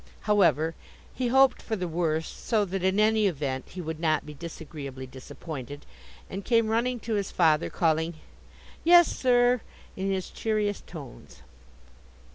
However, 0.21 0.73
he 1.13 1.27
hoped 1.27 1.61
for 1.61 1.75
the 1.75 1.87
worst, 1.87 2.43
so 2.43 2.65
that 2.65 2.83
in 2.83 2.99
any 2.99 3.27
event 3.27 3.69
he 3.69 3.81
would 3.81 3.99
not 3.99 4.25
be 4.25 4.33
disagreeably 4.33 5.05
disappointed, 5.05 5.85
and 6.27 6.43
came 6.43 6.69
running 6.69 6.99
to 7.01 7.13
his 7.13 7.29
father, 7.29 7.69
calling 7.69 8.15
"Yes, 8.83 9.15
sir!" 9.15 9.61
in 9.95 10.09
his 10.11 10.31
cheeriest 10.31 10.87
tones. 10.87 11.43